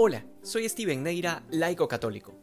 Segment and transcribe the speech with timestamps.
[0.00, 2.38] Hola, soy Steven Neira, laico católico.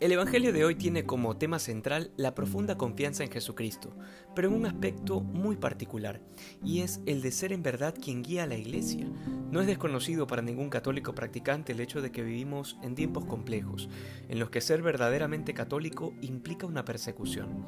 [0.00, 3.94] El Evangelio de hoy tiene como tema central la profunda confianza en Jesucristo,
[4.34, 6.22] pero en un aspecto muy particular,
[6.64, 9.06] y es el de ser en verdad quien guía a la Iglesia.
[9.50, 13.88] No es desconocido para ningún católico practicante el hecho de que vivimos en tiempos complejos,
[14.28, 17.64] en los que ser verdaderamente católico implica una persecución.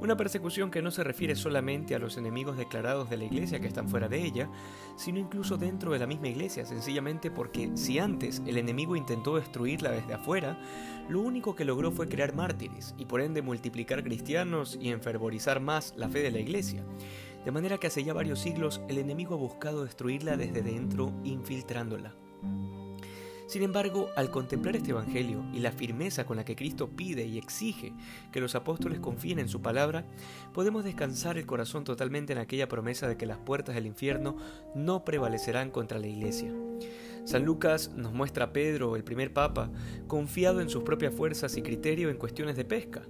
[0.00, 3.68] Una persecución que no se refiere solamente a los enemigos declarados de la Iglesia que
[3.68, 4.50] están fuera de ella,
[4.96, 9.92] sino incluso dentro de la misma Iglesia, sencillamente porque si antes el enemigo intentó destruirla
[9.92, 10.58] desde afuera,
[11.08, 15.94] lo único que logró fue crear mártires y por ende multiplicar cristianos y enfervorizar más
[15.96, 16.84] la fe de la iglesia.
[17.44, 22.14] De manera que hace ya varios siglos el enemigo ha buscado destruirla desde dentro, infiltrándola.
[23.50, 27.36] Sin embargo, al contemplar este Evangelio y la firmeza con la que Cristo pide y
[27.36, 27.92] exige
[28.30, 30.04] que los apóstoles confíen en su palabra,
[30.54, 34.36] podemos descansar el corazón totalmente en aquella promesa de que las puertas del infierno
[34.76, 36.52] no prevalecerán contra la iglesia.
[37.24, 39.68] San Lucas nos muestra a Pedro, el primer papa,
[40.06, 43.02] confiado en sus propias fuerzas y criterio en cuestiones de pesca.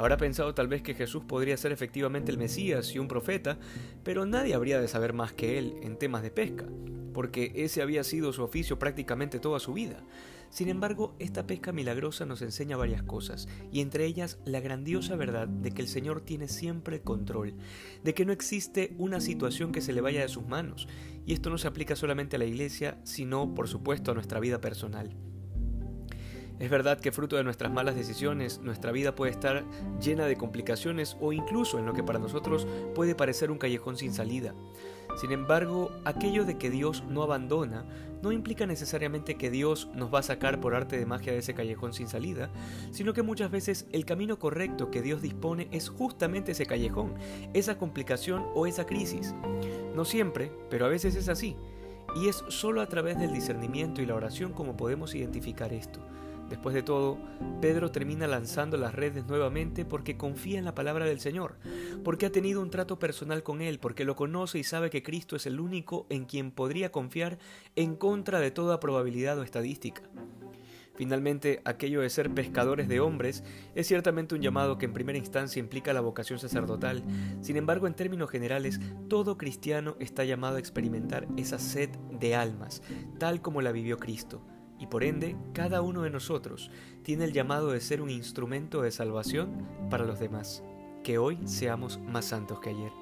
[0.00, 3.58] Habrá pensado tal vez que Jesús podría ser efectivamente el Mesías y un profeta,
[4.02, 6.64] pero nadie habría de saber más que él en temas de pesca,
[7.12, 10.02] porque ese había sido su oficio prácticamente toda su vida.
[10.48, 15.48] Sin embargo, esta pesca milagrosa nos enseña varias cosas, y entre ellas la grandiosa verdad
[15.48, 17.52] de que el Señor tiene siempre control,
[18.02, 20.88] de que no existe una situación que se le vaya de sus manos,
[21.26, 24.62] y esto no se aplica solamente a la Iglesia, sino, por supuesto, a nuestra vida
[24.62, 25.14] personal.
[26.60, 29.64] Es verdad que fruto de nuestras malas decisiones, nuestra vida puede estar
[29.98, 34.12] llena de complicaciones o incluso en lo que para nosotros puede parecer un callejón sin
[34.12, 34.54] salida.
[35.16, 37.86] Sin embargo, aquello de que Dios no abandona
[38.22, 41.54] no implica necesariamente que Dios nos va a sacar por arte de magia de ese
[41.54, 42.50] callejón sin salida,
[42.90, 47.14] sino que muchas veces el camino correcto que Dios dispone es justamente ese callejón,
[47.54, 49.34] esa complicación o esa crisis.
[49.96, 51.56] No siempre, pero a veces es así.
[52.16, 56.00] Y es solo a través del discernimiento y la oración como podemos identificar esto.
[56.50, 57.16] Después de todo,
[57.60, 61.54] Pedro termina lanzando las redes nuevamente porque confía en la palabra del Señor,
[62.02, 65.36] porque ha tenido un trato personal con Él, porque lo conoce y sabe que Cristo
[65.36, 67.38] es el único en quien podría confiar
[67.76, 70.02] en contra de toda probabilidad o estadística.
[70.96, 73.44] Finalmente, aquello de ser pescadores de hombres
[73.76, 77.04] es ciertamente un llamado que en primera instancia implica la vocación sacerdotal.
[77.40, 82.82] Sin embargo, en términos generales, todo cristiano está llamado a experimentar esa sed de almas,
[83.18, 84.42] tal como la vivió Cristo
[84.80, 86.70] y por ende cada uno de nosotros
[87.02, 90.64] tiene el llamado de ser un instrumento de salvación para los demás.
[91.04, 92.92] Que hoy seamos más santos que ayer.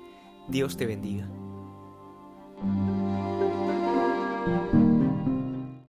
[0.48, 1.28] Dios te bendiga.